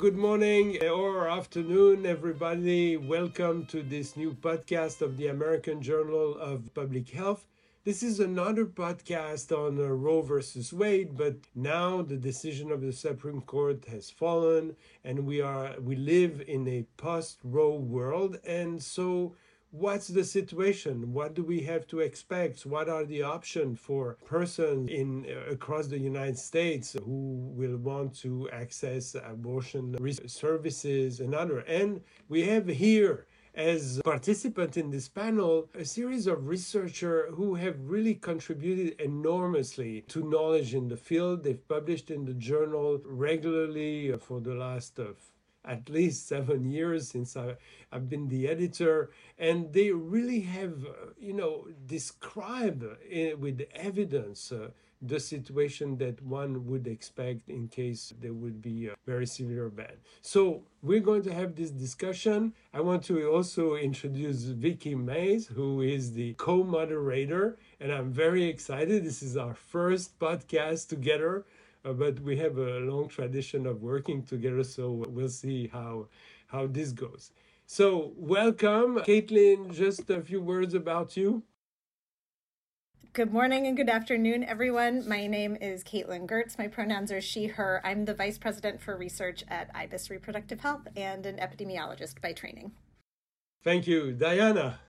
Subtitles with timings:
[0.00, 2.96] good morning or afternoon, everybody.
[2.96, 7.44] Welcome to this new podcast of the American Journal of Public Health.
[7.84, 12.94] This is another podcast on uh, Roe versus Wade, but now the decision of the
[12.94, 19.34] Supreme Court has fallen, and we are we live in a post-Roe world, and so
[19.70, 21.12] what's the situation?
[21.12, 22.66] What do we have to expect?
[22.66, 28.14] What are the options for persons in uh, across the united states who will want
[28.20, 31.60] to access abortion services and other?
[31.60, 37.76] And we have here as participants in this panel a series of researchers who have
[37.80, 41.42] really contributed enormously to knowledge in the field.
[41.42, 45.06] They've published in the journal regularly for the last uh,
[45.64, 47.56] at least seven years since I,
[47.92, 54.52] I've been the editor, and they really have, uh, you know, described uh, with evidence
[54.52, 54.70] uh,
[55.02, 59.96] the situation that one would expect in case there would be a very severe ban.
[60.20, 62.52] So we're going to have this discussion.
[62.74, 69.04] I want to also introduce Vicky Mays, who is the co-moderator, and I'm very excited.
[69.04, 71.46] This is our first podcast together
[71.84, 76.08] Uh, but we have a long tradition of working together, so we'll see how
[76.46, 77.32] how this goes.
[77.66, 79.72] So, welcome, Caitlin.
[79.72, 81.42] Just a few words about you.
[83.12, 85.08] Good morning and good afternoon, everyone.
[85.08, 86.58] My name is Caitlin Gerdts.
[86.58, 87.80] My pronouns are she, her.
[87.84, 92.72] I'm the Vice President for Research at IBIS Reproductive Health and an epidemiologist by training.
[93.64, 94.12] Thank you.
[94.12, 94.80] Diana.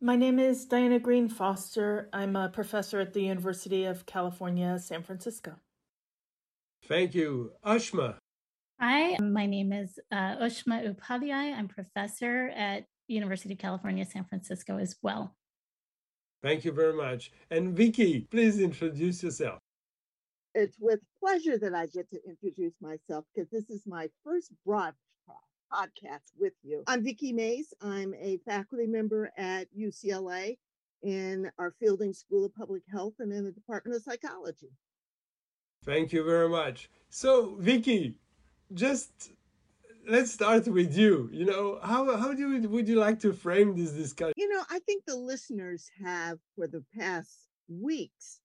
[0.00, 2.08] My name is Diana Greene Foster.
[2.12, 5.56] I'm a professor at the University of California, San Francisco.
[6.88, 7.52] Thank you.
[7.66, 8.16] Ushma.
[8.80, 11.54] Hi, my name is uh, Ushma Upadhyay.
[11.54, 15.34] I'm professor at University of California, San Francisco as well.
[16.42, 17.30] Thank you very much.
[17.50, 19.58] And Vicky, please introduce yourself.
[20.54, 24.94] It's with pleasure that I get to introduce myself because this is my first broad
[25.70, 26.84] podcast with you.
[26.86, 27.74] I'm Vicki Mays.
[27.82, 30.56] I'm a faculty member at UCLA
[31.02, 34.70] in our Fielding School of Public Health and in the Department of Psychology.
[35.88, 36.90] Thank you very much.
[37.08, 38.14] So, Vicky,
[38.74, 39.30] just
[40.06, 41.30] let's start with you.
[41.32, 44.34] You know, how how do you, would you like to frame this discussion?
[44.36, 48.40] You know, I think the listeners have for the past weeks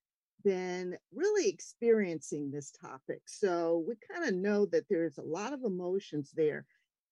[0.46, 3.24] been really experiencing this topic.
[3.26, 6.66] So we kind of know that there's a lot of emotions there.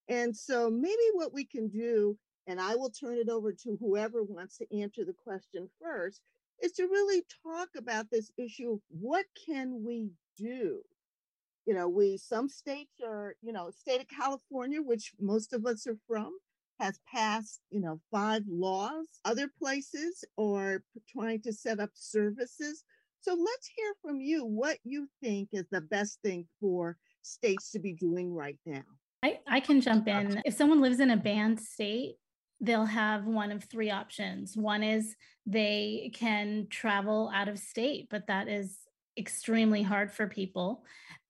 [0.07, 2.17] And so maybe what we can do,
[2.47, 6.21] and I will turn it over to whoever wants to answer the question first,
[6.61, 8.79] is to really talk about this issue.
[8.89, 10.81] What can we do?
[11.65, 15.85] You know, we, some states are, you know, state of California, which most of us
[15.87, 16.31] are from,
[16.79, 19.05] has passed, you know, five laws.
[19.25, 22.83] Other places are trying to set up services.
[23.21, 27.79] So let's hear from you what you think is the best thing for states to
[27.79, 28.81] be doing right now.
[29.23, 30.41] I, I can jump in.
[30.45, 32.15] If someone lives in a banned state,
[32.59, 34.57] they'll have one of three options.
[34.57, 35.15] One is
[35.45, 38.79] they can travel out of state, but that is
[39.17, 40.83] extremely hard for people.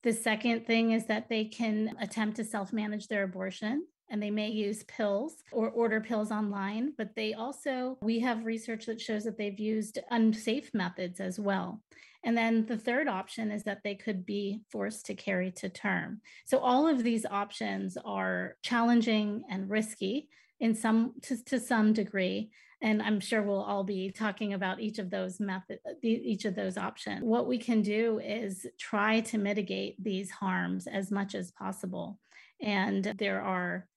[0.04, 4.32] The second thing is that they can attempt to self manage their abortion and they
[4.32, 9.24] may use pills or order pills online, but they also, we have research that shows
[9.24, 11.82] that they've used unsafe methods as well.
[12.24, 16.22] And then the third option is that they could be forced to carry to term.
[16.46, 20.28] So all of these options are challenging and risky
[20.60, 25.00] in some to, to some degree and i'm sure we'll all be talking about each
[25.00, 27.24] of those method each of those options.
[27.24, 32.20] What we can do is try to mitigate these harms as much as possible.
[32.62, 33.88] And there are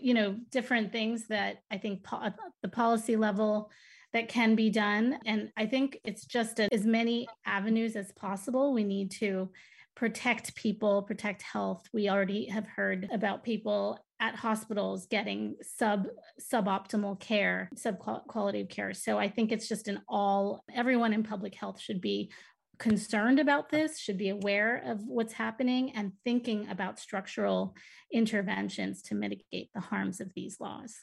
[0.00, 2.30] you know different things that i think po-
[2.62, 3.70] the policy level
[4.12, 5.18] that can be done.
[5.26, 8.72] And i think it's just a, as many avenues as possible.
[8.72, 9.50] We need to
[9.96, 11.84] protect people, protect health.
[11.92, 16.06] We already have heard about people at hospitals getting sub
[16.40, 18.94] suboptimal care, sub quality of care.
[18.94, 22.32] So I think it's just an all everyone in public health should be
[22.78, 27.76] concerned about this, should be aware of what's happening and thinking about structural
[28.12, 30.94] interventions to mitigate the harms of these laws.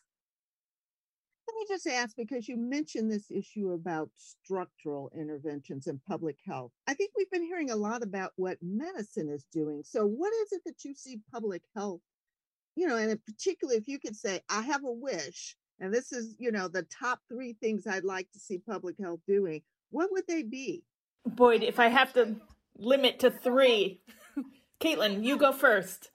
[1.47, 6.71] Let me just ask because you mentioned this issue about structural interventions in public health.
[6.87, 9.83] I think we've been hearing a lot about what medicine is doing.
[9.85, 12.01] So, what is it that you see public health
[12.75, 16.35] you know, and particularly if you could say, I have a wish, and this is,
[16.39, 20.27] you know, the top three things I'd like to see public health doing, what would
[20.27, 20.83] they be?
[21.25, 22.35] Boyd, if I have to
[22.77, 24.01] limit to three,
[24.79, 26.11] Caitlin, you go first.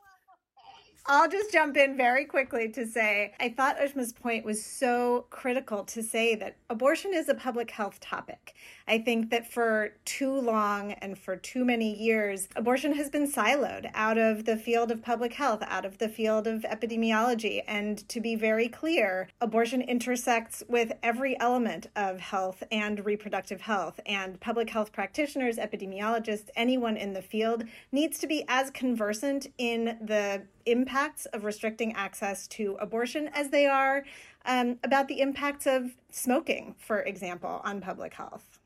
[1.09, 5.85] I'll just jump in very quickly to say I thought Ushma's point was so critical
[5.85, 8.55] to say that abortion is a public health topic.
[8.89, 13.89] I think that for too long and for too many years, abortion has been siloed
[13.95, 17.63] out of the field of public health, out of the field of epidemiology.
[17.69, 24.01] And to be very clear, abortion intersects with every element of health and reproductive health.
[24.07, 27.63] And public health practitioners, epidemiologists, anyone in the field
[27.93, 33.67] needs to be as conversant in the impacts of restricting access to abortion as they
[33.67, 34.05] are
[34.45, 38.59] um, about the impacts of smoking, for example, on public health.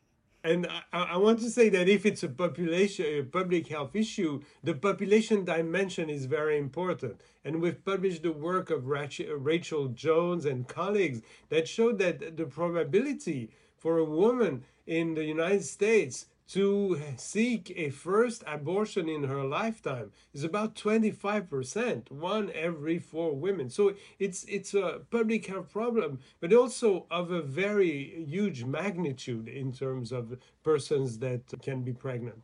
[0.42, 4.40] And I, I, want to say that if it's a population, a public health issue,
[4.64, 7.20] the population dimension is very important.
[7.44, 11.20] And we've published the work of Rachel Jones and colleagues
[11.50, 17.90] that showed that the probability for a woman in the United States to seek a
[17.90, 23.70] first abortion in her lifetime is about 25%, one every four women.
[23.70, 29.72] So it's it's a public health problem, but also of a very huge magnitude in
[29.72, 32.42] terms of persons that can be pregnant.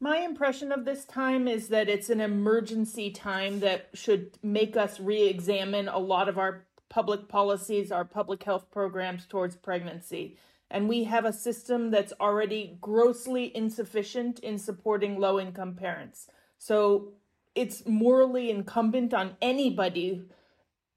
[0.00, 4.98] My impression of this time is that it's an emergency time that should make us
[4.98, 10.38] re examine a lot of our public policies, our public health programs towards pregnancy
[10.72, 16.28] and we have a system that's already grossly insufficient in supporting low income parents.
[16.58, 17.12] So
[17.54, 20.22] it's morally incumbent on anybody,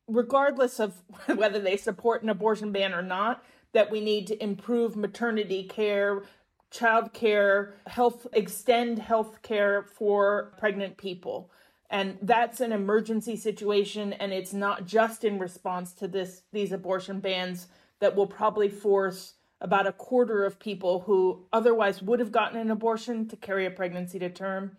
[0.07, 1.04] regardless of
[1.36, 3.44] whether they support an abortion ban or not,
[3.74, 6.24] that we need to improve maternity care,
[6.72, 11.51] child care, health, extend health care for pregnant people.
[11.89, 17.19] And that's an emergency situation, and it's not just in response to this these abortion
[17.19, 17.68] bans
[18.00, 22.72] that will probably force about a quarter of people who otherwise would have gotten an
[22.72, 24.78] abortion to carry a pregnancy to term.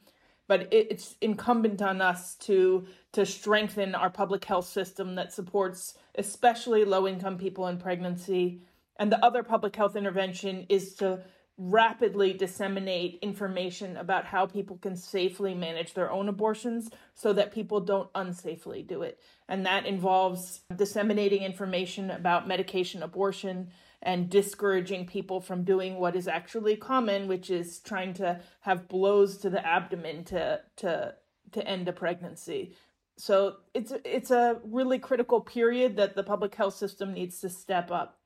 [0.49, 6.85] But it's incumbent on us to to strengthen our public health system that supports especially
[6.85, 8.61] low income people in pregnancy.
[8.99, 11.23] And the other public health intervention is to
[11.59, 17.81] rapidly disseminate information about how people can safely manage their own abortions so that people
[17.81, 19.19] don't unsafely do it.
[19.49, 23.71] And that involves disseminating information about medication abortion,
[24.03, 29.39] and discouraging people from doing what is actually common, which is trying to have blows
[29.39, 31.15] to the abdomen to to
[31.53, 32.75] to end a pregnancy.
[33.19, 37.91] So it's it's a really critical period that the public health system needs to step
[37.91, 38.19] up.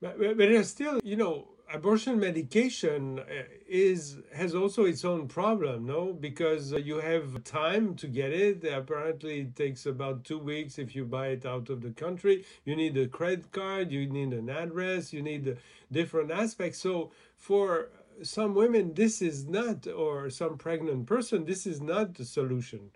[0.00, 3.24] But, but there's still, you know, abortion medication uh,
[3.66, 6.12] is has also its own problem no?
[6.12, 8.64] Because uh, you have time to get it.
[8.64, 12.44] Apparently it takes about two weeks if you buy it out of the country.
[12.64, 15.56] You need a credit card you need an address you need
[15.90, 16.78] different aspects.
[16.78, 17.88] So for
[18.22, 22.90] some women this is not or some pregnant person this is not the solution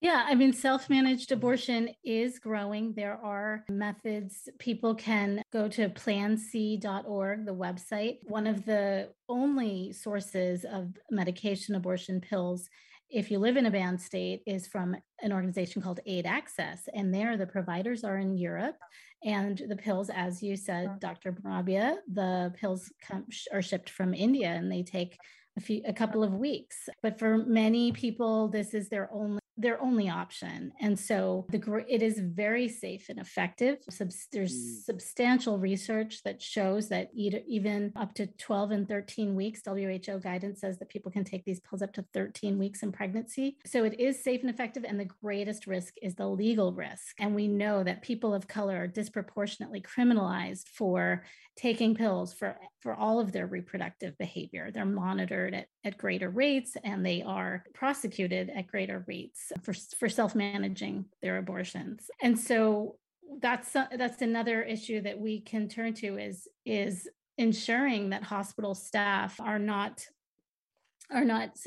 [0.00, 2.92] yeah, I mean, self managed abortion is growing.
[2.94, 4.48] There are methods.
[4.60, 8.18] People can go to planc.org, the website.
[8.22, 12.68] One of the only sources of medication abortion pills,
[13.10, 16.88] if you live in a banned state, is from an organization called Aid Access.
[16.94, 18.76] And there, the providers are in Europe.
[19.24, 21.32] And the pills, as you said, Dr.
[21.32, 25.18] Morabia, the pills come, are shipped from India and they take
[25.56, 29.80] a few a couple of weeks but for many people this is their only their
[29.82, 30.72] only option.
[30.80, 33.78] And so the it is very safe and effective.
[34.32, 34.84] there's mm.
[34.84, 40.78] substantial research that shows that even up to 12 and 13 weeks, WHO guidance says
[40.78, 43.58] that people can take these pills up to 13 weeks in pregnancy.
[43.66, 44.84] So it is safe and effective.
[44.86, 47.16] And the greatest risk is the legal risk.
[47.18, 51.24] And we know that people of color are disproportionately criminalized for
[51.58, 54.70] taking pills for, for all of their reproductive behavior.
[54.72, 60.08] They're monitored at, at greater rates and they are prosecuted at greater rates for, for
[60.08, 62.10] self-managing their abortions.
[62.22, 62.96] And so
[63.42, 69.38] that's that's another issue that we can turn to is is ensuring that hospital staff
[69.38, 70.02] are not
[71.10, 71.58] are not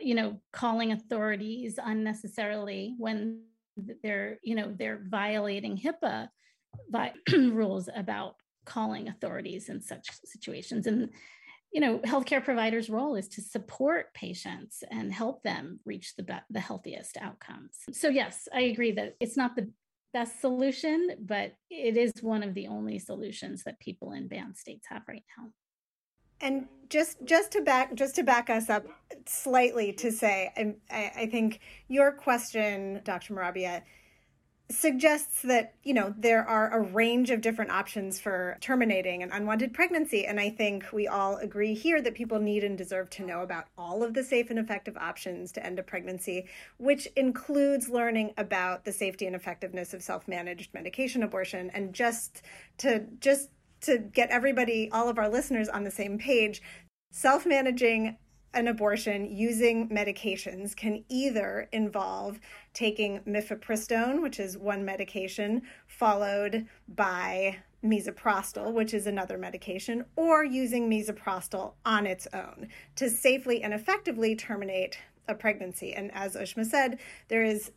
[0.00, 3.40] you know calling authorities unnecessarily when
[4.02, 6.28] they're you know they're violating HIPAA
[7.32, 10.86] rules about calling authorities in such situations.
[10.86, 11.10] And,
[11.72, 16.34] you know, healthcare providers' role is to support patients and help them reach the, be-
[16.50, 17.78] the healthiest outcomes.
[17.92, 19.70] So, yes, I agree that it's not the
[20.12, 24.86] best solution, but it is one of the only solutions that people in banned states
[24.88, 25.50] have right now.
[26.42, 28.86] And just just to back just to back us up
[29.26, 30.50] slightly to say,
[30.90, 33.34] I, I think your question, Dr.
[33.34, 33.82] Morabia,
[34.70, 39.74] suggests that, you know, there are a range of different options for terminating an unwanted
[39.74, 40.26] pregnancy.
[40.26, 43.66] And I think we all agree here that people need and deserve to know about
[43.76, 46.46] all of the safe and effective options to end a pregnancy,
[46.78, 51.70] which includes learning about the safety and effectiveness of self-managed medication abortion.
[51.70, 52.42] And just
[52.78, 53.50] to just
[53.82, 56.62] to get everybody, all of our listeners on the same page,
[57.10, 58.16] self managing
[58.52, 62.40] an abortion using medications can either involve
[62.74, 70.90] taking mifepristone, which is one medication, followed by misoprostol, which is another medication, or using
[70.90, 75.94] misoprostol on its own to safely and effectively terminate a pregnancy.
[75.94, 77.70] And as Ushma said, there is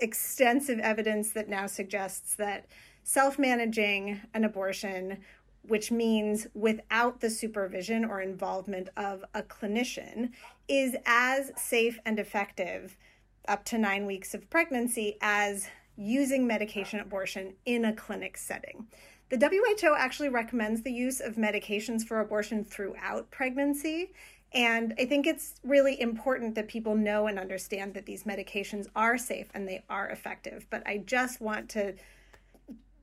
[0.00, 2.66] extensive evidence that now suggests that
[3.02, 5.18] self managing an abortion
[5.62, 10.30] which means without the supervision or involvement of a clinician,
[10.68, 12.96] is as safe and effective
[13.48, 18.86] up to nine weeks of pregnancy as using medication abortion in a clinic setting.
[19.28, 24.12] The WHO actually recommends the use of medications for abortion throughout pregnancy.
[24.52, 29.16] And I think it's really important that people know and understand that these medications are
[29.16, 30.66] safe and they are effective.
[30.70, 31.94] But I just want to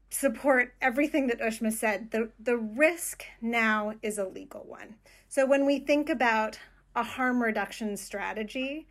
[0.09, 2.11] support everything that Ushma said.
[2.11, 4.95] The, the risk now is a legal one.
[5.27, 6.59] So when we think about
[6.95, 8.87] a harm reduction strategy,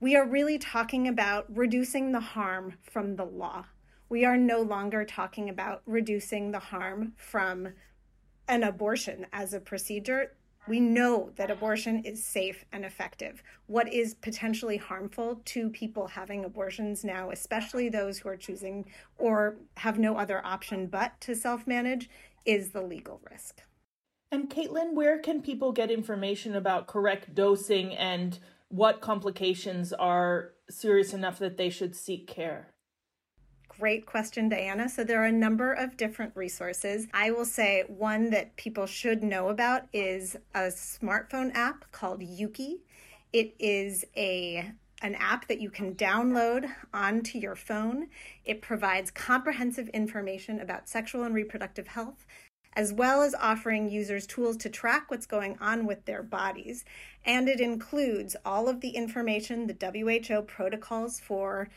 [0.00, 3.66] we are really talking about reducing the harm from the law.
[4.08, 7.68] We are no longer talking about reducing the harm from
[8.48, 10.32] an abortion as a procedure.
[10.66, 13.42] We know that abortion is safe and effective.
[13.66, 18.86] What is potentially harmful to people having abortions now, especially those who are choosing
[19.18, 22.08] or have no other option but to self manage,
[22.44, 23.62] is the legal risk.
[24.32, 28.38] And Caitlin, where can people get information about correct dosing and
[28.68, 32.68] what complications are serious enough that they should seek care?
[33.80, 34.90] Great question, Diana.
[34.90, 37.06] So, there are a number of different resources.
[37.14, 42.80] I will say one that people should know about is a smartphone app called Euki.
[43.32, 44.70] It is a
[45.00, 48.08] an app that you can download onto your phone.
[48.44, 52.26] It provides comprehensive information about sexual and reproductive health,
[52.76, 56.84] as well as offering users tools to track what's going on with their bodies.
[57.24, 61.70] And it includes all of the information, the WHO protocols for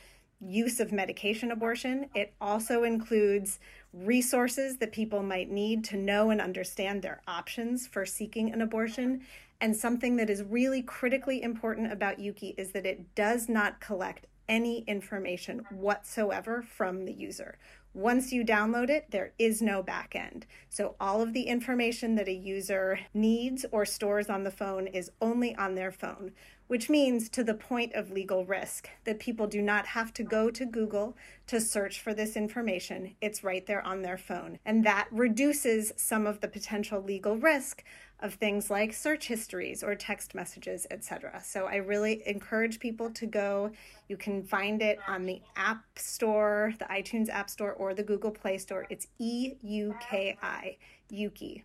[0.46, 2.10] use of medication abortion.
[2.14, 3.60] It also includes
[3.94, 9.22] resources that people might need to know and understand their options for seeking an abortion.
[9.62, 14.28] And something that is really critically important about Euki is that it does not collect
[14.50, 17.58] any information whatsoever from the user.
[17.94, 20.44] Once you download it, there is no backend.
[20.68, 25.12] So all of the information that a user needs or stores on the phone is
[25.22, 26.32] only on their phone,
[26.74, 30.50] which means to the point of legal risk that people do not have to go
[30.50, 31.16] to Google
[31.46, 33.16] to search for this information.
[33.22, 34.58] It's right there on their phone.
[34.66, 37.84] And that reduces some of the potential legal risk
[38.22, 41.44] of things like search histories or text messages, etc.
[41.46, 43.70] So I really encourage people to go.
[44.08, 48.32] You can find it on the App Store, the iTunes App Store, or the Google
[48.32, 48.88] Play Store.
[48.90, 50.78] It's E U K I,
[51.12, 51.62] Euki.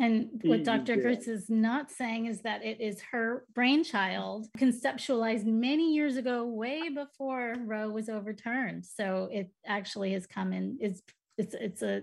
[0.00, 0.96] And what Dr.
[0.96, 6.88] Gerdts is not saying is that it is her brainchild, conceptualized many years ago, way
[6.88, 8.84] before Roe was overturned.
[8.84, 10.78] So it actually has come in.
[10.80, 11.00] It's
[11.38, 12.02] it's it's a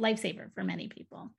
[0.00, 1.30] lifesaver for many people.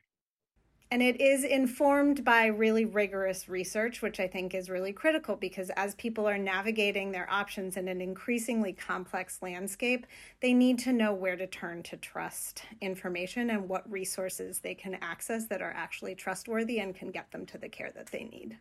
[0.95, 5.69] And it is informed by really rigorous research, which I think is really critical because
[5.71, 10.07] as people are navigating their options in an increasingly complex landscape,
[10.39, 14.95] they need to know where to turn to trust information and what resources they can
[15.01, 18.57] access that are actually trustworthy and can get them to the care that they need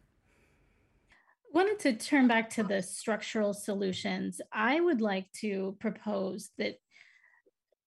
[1.55, 4.41] wanted to turn back to the structural solutions.
[4.53, 6.81] I would like to propose that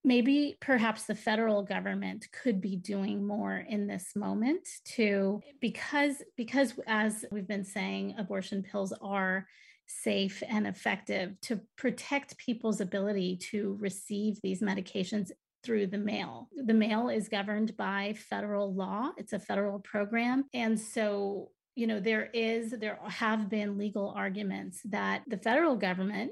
[0.07, 6.73] maybe perhaps the federal government could be doing more in this moment to because because
[6.87, 9.45] as we've been saying abortion pills are
[9.85, 15.31] safe and effective to protect people's ability to receive these medications
[15.63, 16.49] through the mail.
[16.55, 19.11] The mail is governed by federal law.
[19.17, 20.45] It's a federal program.
[20.53, 26.31] And so you know there is there have been legal arguments that the federal government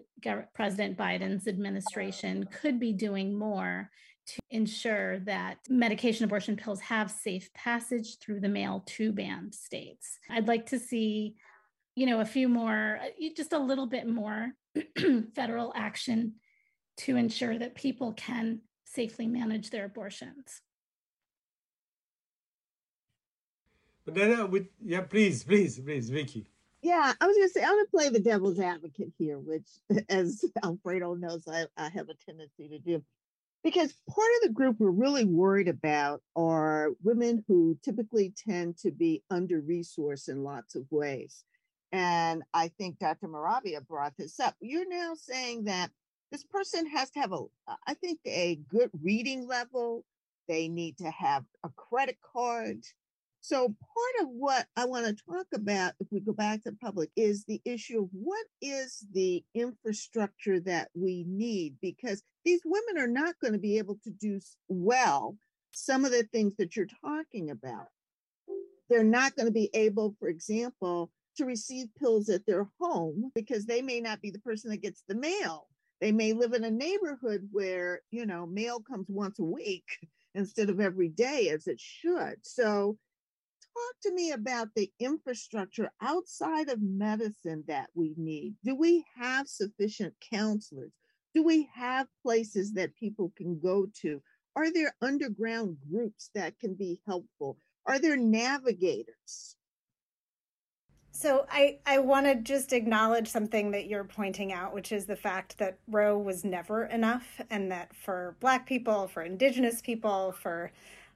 [0.56, 3.92] president biden's administration could be doing more
[4.26, 10.18] to ensure that medication abortion pills have safe passage through the mail to banned states.
[10.32, 11.36] I'd like to see
[11.96, 14.52] you know a few more uh, just a little bit more
[15.36, 16.34] federal action
[16.98, 20.62] to ensure that people can safely manage their abortions
[24.06, 26.48] But then, uh, with, yeah, please, please, please, Vicky.
[26.82, 29.68] Yeah, I was going to say, I'm going to play the devil's advocate here, which,
[30.10, 33.04] as Alfredo knows, I, I have a tendency to do.
[33.64, 38.92] Because part of the group we're really worried about are women who typically tend to
[38.92, 41.44] be under resourced in lots of ways.
[41.92, 43.28] And I think Dr.
[43.28, 44.54] Morabia brought this up.
[44.60, 45.90] You're now saying that
[46.32, 47.40] this person has to have a,
[47.88, 50.04] I think, a good reading level.
[50.48, 52.84] They need to have a credit card.
[53.48, 57.12] So, part of what I want to talk about, if we go back to public,
[57.16, 61.76] is the issue of what is the infrastructure that we need?
[61.80, 65.38] Because these women are not going to be able to do well
[65.70, 67.86] some of the things that you're talking about.
[68.90, 73.68] They're not going to be able, for example, to receive pills at their home because
[73.68, 75.68] they may not be the person that gets the mail.
[76.02, 79.86] They may live in a neighborhood where, you know, mail comes once a week
[80.34, 82.38] instead of every day as it should.
[82.42, 82.98] So,
[83.76, 88.54] talk to me about the infrastructure outside of medicine that we need.
[88.64, 90.92] Do we have sufficient counselors?
[91.34, 94.22] Do we have places that people can go to?
[94.56, 97.58] Are there underground groups that can be helpful?
[97.86, 99.58] Are there navigators?
[101.12, 105.16] So I, I want to just acknowledge something that you're pointing out, which is the
[105.16, 110.72] fact that Roe was never enough, and that for Black people, for Indigenous people, for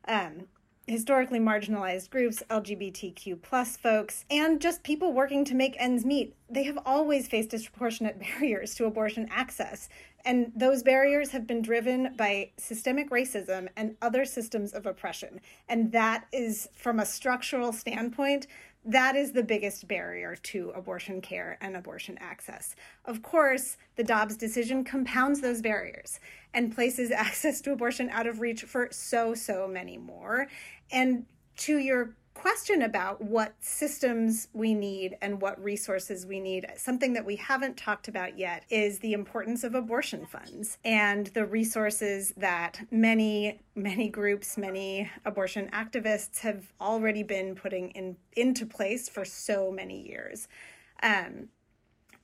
[0.07, 0.47] um,
[0.89, 6.63] historically marginalized groups, LGBTQ plus folks, and just people working to make ends meet, they
[6.63, 9.89] have always faced disproportionate barriers to abortion access.
[10.25, 15.39] And those barriers have been driven by systemic racism and other systems of oppression.
[15.69, 18.47] And that is, from a structural standpoint,
[18.85, 22.75] that is the biggest barrier to abortion care and abortion access.
[23.05, 26.19] Of course, the Dobbs decision compounds those barriers
[26.53, 30.47] and places access to abortion out of reach for so, so many more.
[30.91, 31.25] And
[31.57, 37.25] to your question about what systems we need and what resources we need, something that
[37.25, 42.79] we haven't talked about yet is the importance of abortion funds and the resources that
[42.91, 49.69] many, many groups, many abortion activists have already been putting in, into place for so
[49.69, 50.47] many years.
[51.03, 51.49] Um,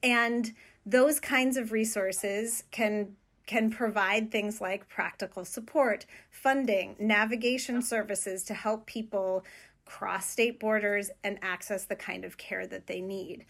[0.01, 0.53] and
[0.85, 8.53] those kinds of resources can can provide things like practical support, funding, navigation services to
[8.53, 9.43] help people
[9.85, 13.45] cross state borders and access the kind of care that they need.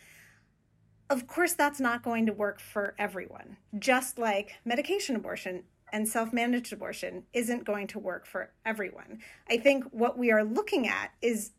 [1.09, 6.33] Of course, that's not going to work for everyone, just like medication abortion and self
[6.33, 9.19] managed abortion isn't going to work for everyone.
[9.49, 11.51] I think what we are looking at is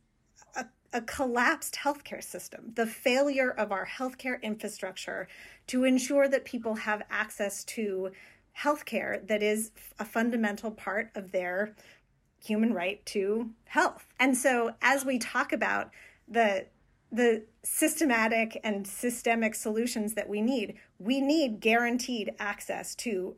[0.57, 5.29] a, a, collapsed healthcare system, the failure of our healthcare infrastructure
[5.69, 8.11] to ensure that people have access to
[8.59, 11.75] healthcare that is a fundamental part of their
[12.47, 14.07] human right to health.
[14.19, 15.91] And so as we talk about
[16.29, 16.67] the
[17.13, 23.37] the systematic and systemic solutions that we need, we need guaranteed access to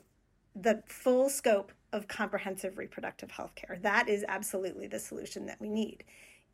[0.56, 3.78] the full scope of comprehensive reproductive health care.
[3.82, 6.04] That is absolutely the solution that we need.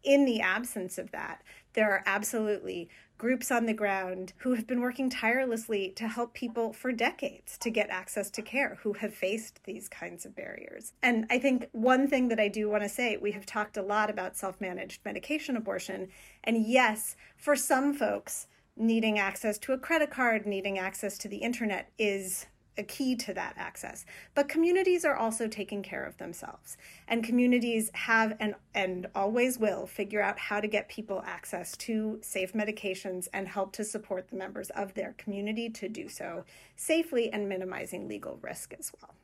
[0.03, 1.43] In the absence of that,
[1.75, 6.73] there are absolutely groups on the ground who have been working tirelessly to help people
[6.73, 10.93] for decades to get access to care who have faced these kinds of barriers.
[11.03, 13.83] And I think one thing that I do want to say we have talked a
[13.83, 16.09] lot about self managed medication abortion.
[16.43, 21.37] And yes, for some folks, needing access to a credit card, needing access to the
[21.37, 24.05] internet is a key to that access.
[24.35, 26.77] But communities are also taking care of themselves.
[27.09, 32.19] And communities have and, and always will figure out how to get people access to
[32.23, 36.45] safe medications and help to support the members of their community to do so
[36.77, 39.15] safely and minimizing legal risk as well.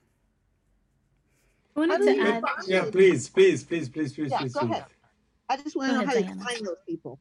[1.76, 2.44] I wanted to add.
[2.66, 4.54] Yeah, please, please, please, please, please, yeah, please.
[4.54, 4.84] Go ahead.
[5.48, 6.34] I just want to know how Diana.
[6.34, 7.18] you find those people.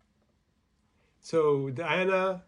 [1.21, 2.43] So, Diana,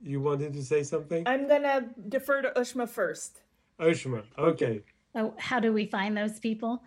[0.00, 1.26] you wanted to say something?
[1.26, 3.42] I'm gonna defer to Ushma first.
[3.80, 4.82] Ushma, okay.
[5.14, 6.82] Oh, how do we find those people?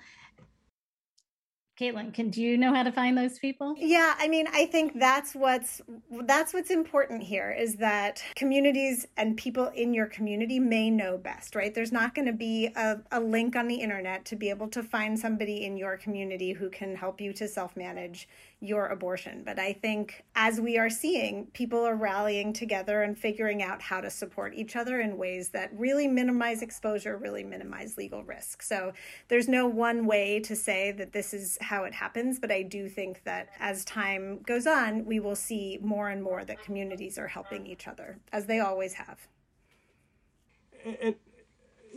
[1.79, 3.75] Caitlin, can do you know how to find those people?
[3.77, 5.81] Yeah, I mean, I think that's what's
[6.23, 11.53] that's what's important here is that communities and people in your community may know best,
[11.53, 11.75] right?
[11.75, 14.81] There's not going to be a, a link on the internet to be able to
[14.83, 19.43] find somebody in your community who can help you to self-manage your abortion.
[19.45, 24.01] But I think as we are seeing, people are rallying together and figuring out how
[24.01, 28.61] to support each other in ways that really minimize exposure, really minimize legal risk.
[28.61, 28.93] So
[29.27, 32.89] there's no one way to say that this is how it happens, but I do
[32.89, 37.27] think that as time goes on, we will see more and more that communities are
[37.27, 39.27] helping each other, as they always have.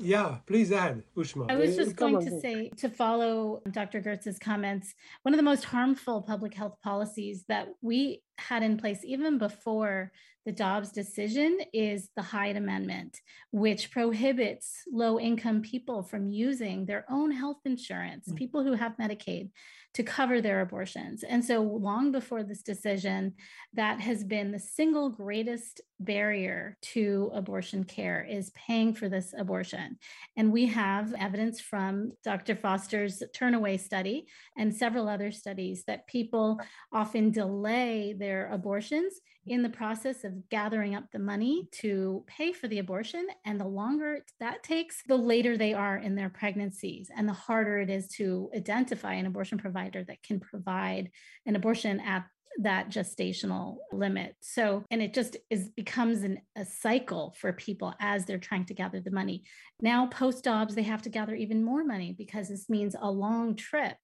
[0.00, 1.50] Yeah, please add, Ushma.
[1.50, 4.00] I was just going to say to follow Dr.
[4.00, 9.00] Gerdts's comments, one of the most harmful public health policies that we had in place
[9.04, 10.12] even before
[10.46, 13.20] the Dobbs decision is the Hyde Amendment,
[13.50, 18.36] which prohibits low income people from using their own health insurance, mm-hmm.
[18.36, 19.50] people who have Medicaid,
[19.94, 21.24] to cover their abortions.
[21.24, 23.34] And so, long before this decision,
[23.74, 29.98] that has been the single greatest barrier to abortion care is paying for this abortion.
[30.36, 32.54] And we have evidence from Dr.
[32.54, 36.60] Foster's Turnaway study and several other studies that people
[36.92, 39.14] often delay their abortions
[39.46, 43.26] in the process of gathering up the money to pay for the abortion.
[43.44, 47.78] And the longer that takes, the later they are in their pregnancies, and the harder
[47.78, 51.10] it is to identify an abortion provider that can provide
[51.46, 52.24] an abortion at
[52.60, 54.34] that gestational limit.
[54.40, 58.74] So, and it just is becomes an, a cycle for people as they're trying to
[58.74, 59.44] gather the money.
[59.80, 63.54] Now, post Dobbs, they have to gather even more money because this means a long
[63.54, 63.96] trip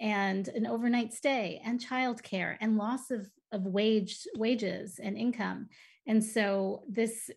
[0.00, 5.68] and an overnight stay and childcare and loss of, of wage wages and income.
[6.06, 7.30] And so this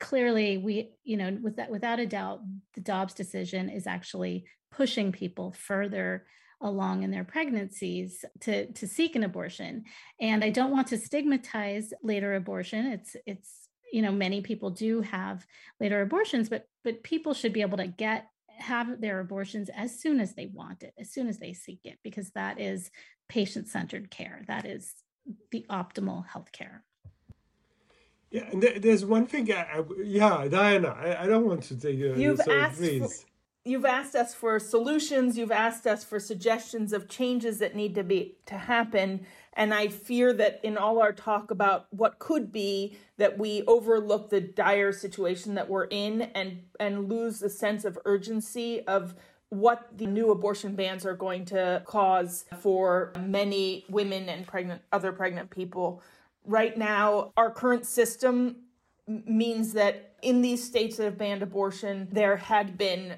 [0.00, 2.40] clearly we, you know, with that, without a doubt,
[2.74, 6.26] the Dobbs decision is actually pushing people further
[6.60, 9.84] along in their pregnancies to, to seek an abortion.
[10.20, 12.86] And I don't want to stigmatize later abortion.
[12.86, 15.46] It's it's you know many people do have
[15.80, 18.26] later abortions, but but people should be able to get
[18.58, 21.98] have their abortions as soon as they want it, as soon as they seek it,
[22.02, 22.90] because that is
[23.28, 24.42] patient centered care.
[24.48, 24.92] That is
[25.50, 26.82] the optimal health care.
[28.30, 29.52] Yeah, and there's one thing.
[29.52, 33.08] I, I, yeah, Diana, I, I, don't want to take uh, you've asked for,
[33.64, 35.38] you've asked us for solutions.
[35.38, 39.24] You've asked us for suggestions of changes that need to be to happen.
[39.52, 44.30] And I fear that in all our talk about what could be, that we overlook
[44.30, 49.14] the dire situation that we're in and and lose the sense of urgency of
[49.50, 55.12] what the new abortion bans are going to cause for many women and pregnant other
[55.12, 56.02] pregnant people.
[56.44, 58.56] Right now, our current system
[59.06, 63.16] means that in these states that have banned abortion, there had been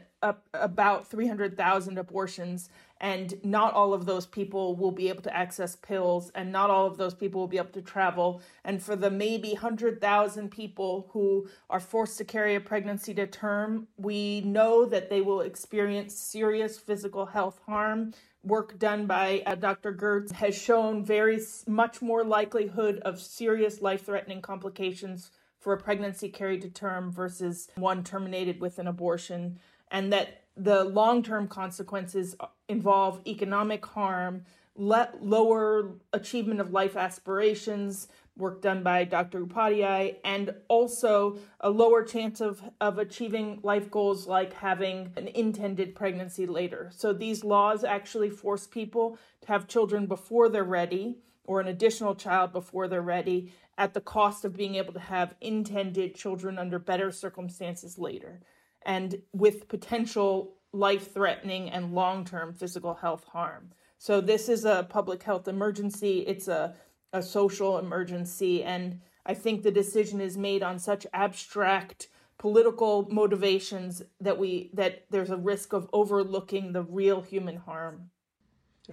[0.54, 2.68] about 300,000 abortions
[3.00, 6.86] and not all of those people will be able to access pills and not all
[6.86, 11.48] of those people will be able to travel and for the maybe 100,000 people who
[11.68, 16.78] are forced to carry a pregnancy to term we know that they will experience serious
[16.78, 19.92] physical health harm work done by uh, Dr.
[19.92, 26.62] Gerdts has shown very much more likelihood of serious life-threatening complications for a pregnancy carried
[26.62, 29.58] to term versus one terminated with an abortion
[29.90, 32.34] and that the long term consequences
[32.68, 39.44] involve economic harm, let lower achievement of life aspirations, work done by Dr.
[39.44, 45.94] Upadhyay, and also a lower chance of, of achieving life goals like having an intended
[45.94, 46.90] pregnancy later.
[46.94, 52.14] So these laws actually force people to have children before they're ready or an additional
[52.14, 56.78] child before they're ready at the cost of being able to have intended children under
[56.78, 58.40] better circumstances later
[58.86, 63.72] and with potential life threatening and long term physical health harm.
[63.98, 66.74] So, this is a public health emergency, it's a,
[67.12, 74.02] a social emergency, and I think the decision is made on such abstract political motivations
[74.20, 78.10] that we that there's a risk of overlooking the real human harm.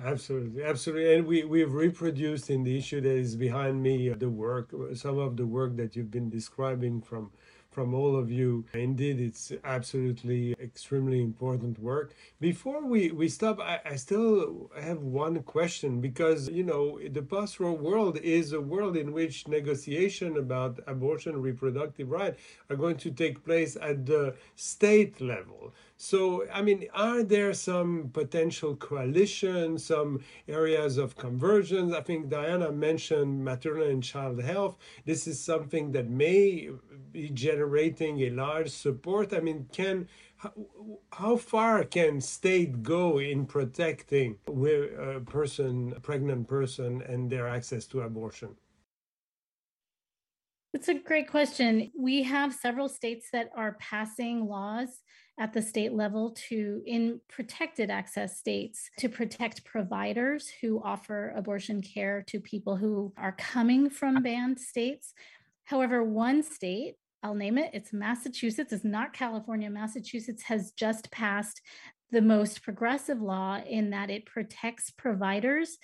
[0.01, 0.63] Absolutely.
[0.63, 1.15] Absolutely.
[1.15, 5.37] And we we've reproduced in the issue that is behind me the work some of
[5.37, 7.31] the work that you've been describing from
[7.73, 8.65] from all of you.
[8.73, 12.13] Indeed, it's absolutely extremely important work.
[12.39, 17.59] Before we, we stop, I, I still have one question because, you know, the post
[17.59, 22.35] Roe world is a world in which negotiation about abortion, reproductive right
[22.69, 25.73] are going to take place at the state level.
[25.97, 31.93] So, I mean, are there some potential coalitions, some areas of convergence?
[31.93, 34.77] I think Diana mentioned maternal and child health.
[35.05, 36.69] This is something that may
[37.11, 39.33] be generating a large support.
[39.33, 40.51] I mean, can how,
[41.13, 47.47] how far can state go in protecting a uh, person, a pregnant person, and their
[47.47, 48.55] access to abortion?
[50.73, 51.91] It's a great question.
[51.95, 54.89] We have several states that are passing laws
[55.39, 61.83] at the state level to, in protected access states, to protect providers who offer abortion
[61.83, 65.13] care to people who are coming from banned states.
[65.65, 69.69] However, one state, I'll name it, it's Massachusetts, it's not California.
[69.69, 71.61] Massachusetts has just passed
[72.09, 75.77] the most progressive law in that it protects providers,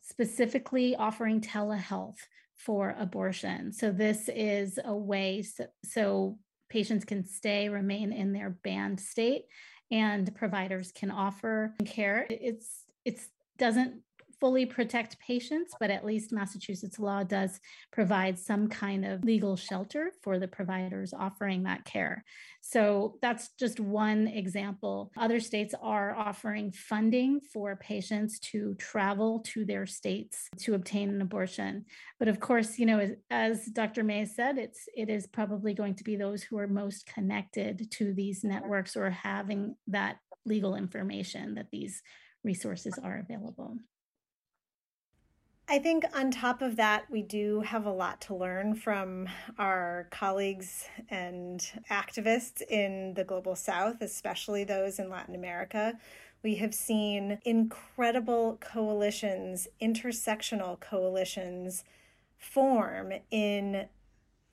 [0.00, 2.18] specifically offering telehealth
[2.64, 3.72] for abortion.
[3.72, 6.38] So this is a way so, so
[6.70, 9.44] patients can stay, remain in their banned state,
[9.90, 12.26] and providers can offer care.
[12.30, 14.00] It's it's doesn't
[14.42, 17.60] fully protect patients, but at least Massachusetts law does
[17.92, 22.24] provide some kind of legal shelter for the providers offering that care.
[22.60, 25.12] So that's just one example.
[25.16, 31.22] Other states are offering funding for patients to travel to their states to obtain an
[31.22, 31.84] abortion.
[32.18, 34.02] But of course, you know, as, as Dr.
[34.02, 38.12] May said, it's it is probably going to be those who are most connected to
[38.12, 42.02] these networks or having that legal information that these
[42.42, 43.76] resources are available.
[45.68, 50.08] I think on top of that, we do have a lot to learn from our
[50.10, 55.98] colleagues and activists in the global south, especially those in Latin America.
[56.42, 61.84] We have seen incredible coalitions, intersectional coalitions,
[62.36, 63.86] form in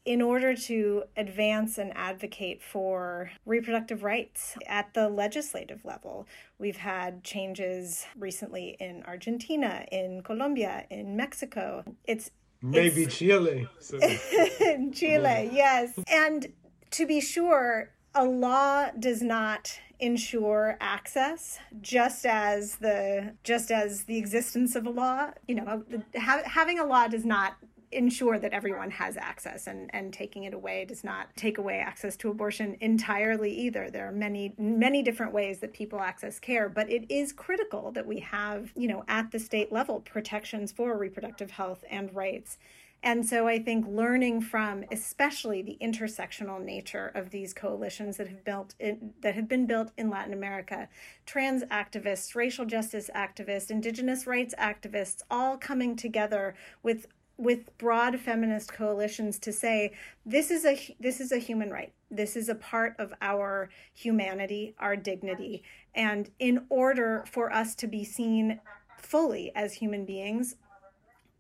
[0.10, 6.26] in order to advance and advocate for reproductive rights at the legislative level.
[6.58, 11.84] We've had changes recently in Argentina, in Colombia, in Mexico.
[12.06, 13.68] It's maybe it's, Chile.
[13.78, 14.00] So.
[14.94, 15.94] Chile, yes.
[16.08, 16.54] And
[16.90, 24.18] to be sure, a law does not ensure access just as the just as the
[24.18, 25.84] existence of a law you know
[26.18, 27.58] ha- having a law does not
[27.92, 32.16] ensure that everyone has access and, and taking it away does not take away access
[32.18, 33.90] to abortion entirely either.
[33.90, 38.06] There are many many different ways that people access care but it is critical that
[38.06, 42.58] we have you know at the state level protections for reproductive health and rights.
[43.02, 48.44] And so I think learning from especially the intersectional nature of these coalitions that have
[48.44, 50.90] built in, that have been built in Latin America,
[51.26, 57.08] trans activists, racial justice activists, indigenous rights activists all coming together with
[57.40, 59.94] with broad feminist coalitions to say
[60.26, 61.94] this is a this is a human right.
[62.12, 65.64] This is a part of our humanity our dignity.
[65.96, 68.60] And in order for us to be seen
[68.98, 70.56] fully as human beings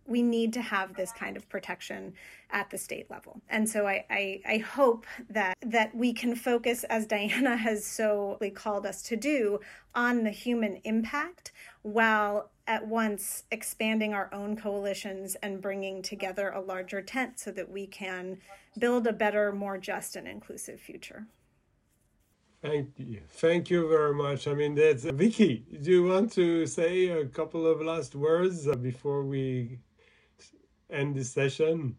[0.10, 2.13] we need to have this kind of protection
[2.52, 3.41] at the state level.
[3.50, 8.39] And so I, I, I, hope that that we can focus, as Diana has so
[8.56, 9.60] called us to do,
[9.93, 11.52] on the human impact
[11.84, 17.69] while at once expanding our own coalitions and bringing together a larger tent so that
[17.69, 18.38] we can
[18.78, 21.28] build a better, more just and inclusive future.
[22.62, 23.22] Thank you.
[23.30, 24.48] Thank you very much.
[24.48, 25.65] I mean, that's Vicky.
[25.82, 29.80] Do you want to say a couple of last words before we
[30.91, 31.95] end this session?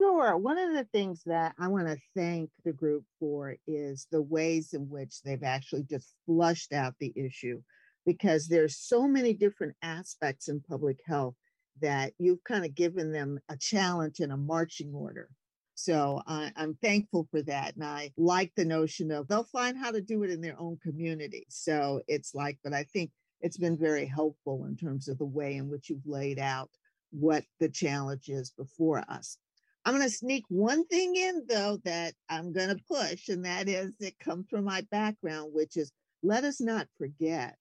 [0.00, 0.36] Sure.
[0.36, 4.72] One of the things that I want to thank the group for is the ways
[4.72, 7.60] in which they've actually just flushed out the issue
[8.06, 11.34] because there's so many different aspects in public health
[11.80, 15.28] that you've kind of given them a challenge and a marching order.
[15.74, 17.74] So I, am thankful for that.
[17.74, 20.78] And I like the notion of they'll find how to do it in their own
[20.82, 21.46] community.
[21.50, 23.10] So it's like, but I think
[23.40, 26.70] it's been very helpful in terms of the way in which you've laid out
[27.10, 29.38] what the challenge is before us.
[29.84, 33.68] I'm going to sneak one thing in, though, that I'm going to push, and that
[33.68, 35.92] is it comes from my background, which is
[36.22, 37.56] let us not forget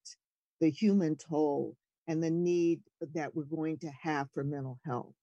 [0.59, 1.75] the human toll
[2.07, 2.81] and the need
[3.13, 5.13] that we're going to have for mental health.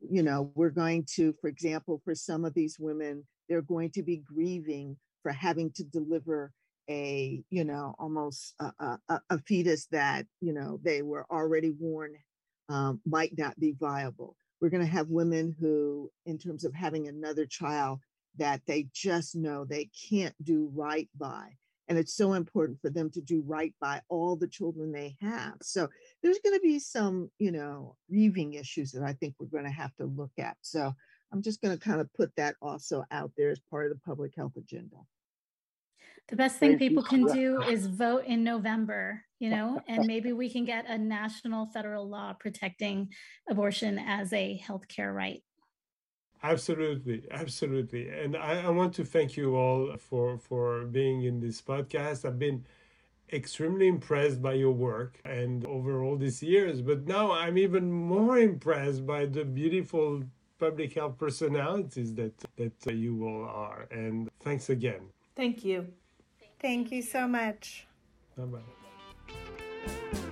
[0.00, 4.02] You know, we're going to, for example, for some of these women, they're going to
[4.02, 6.52] be grieving for having to deliver
[6.90, 12.16] a, you know, almost a, a, a fetus that, you know, they were already warned
[12.68, 14.36] um, might not be viable.
[14.60, 18.00] We're going to have women who, in terms of having another child,
[18.36, 21.56] that they just know they can't do right by.
[21.88, 25.54] And it's so important for them to do right by all the children they have.
[25.60, 25.88] So
[26.22, 29.70] there's going to be some, you know, grieving issues that I think we're going to
[29.70, 30.56] have to look at.
[30.62, 30.94] So
[31.30, 34.00] I'm just going to kind of put that also out there as part of the
[34.04, 34.96] public health agenda.
[36.28, 40.48] The best thing people can do is vote in November, you know, and maybe we
[40.48, 43.10] can get a national federal law protecting
[43.48, 45.42] abortion as a healthcare right.
[46.42, 48.08] Absolutely, absolutely.
[48.08, 52.24] And I, I want to thank you all for for being in this podcast.
[52.24, 52.66] I've been
[53.32, 58.38] extremely impressed by your work and over all these years, but now I'm even more
[58.38, 60.22] impressed by the beautiful
[60.58, 63.88] public health personalities that that you all are.
[63.90, 65.02] And thanks again.
[65.34, 65.86] Thank you.
[66.60, 67.86] Thank you so much.
[68.36, 68.83] Bye bye
[69.86, 70.23] thank you